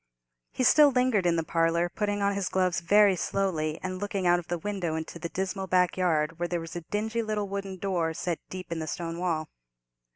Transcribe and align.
He 0.51 0.63
still 0.63 0.89
lingered 0.89 1.27
in 1.27 1.35
the 1.35 1.43
parlour, 1.43 1.87
putting 1.87 2.23
on 2.23 2.33
his 2.33 2.49
gloves 2.49 2.79
very 2.79 3.15
slowly, 3.15 3.79
and 3.83 3.99
looking 3.99 4.25
out 4.25 4.39
of 4.39 4.47
the 4.47 4.57
window 4.57 4.95
into 4.95 5.19
the 5.19 5.29
dismal 5.29 5.67
backyard, 5.67 6.39
where 6.39 6.47
there 6.47 6.59
was 6.59 6.75
a 6.75 6.81
dingy 6.81 7.21
little 7.21 7.47
wooden 7.47 7.77
door 7.77 8.15
set 8.15 8.39
deep 8.49 8.71
in 8.71 8.79
the 8.79 8.87
stone 8.87 9.19
wall. 9.19 9.47